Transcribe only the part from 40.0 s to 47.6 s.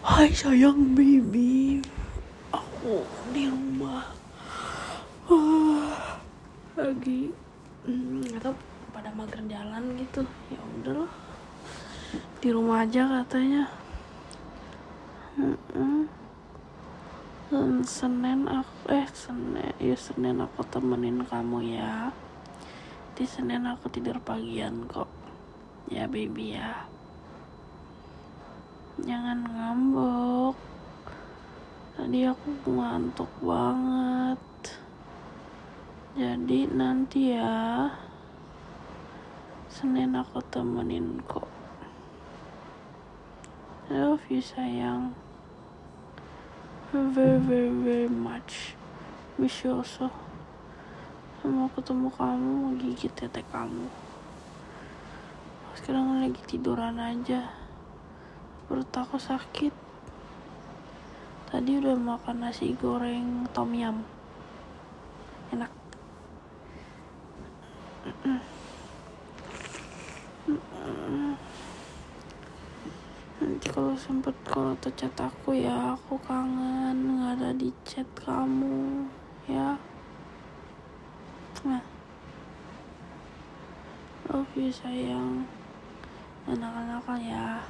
aku temenin kok. I love you sayang. Very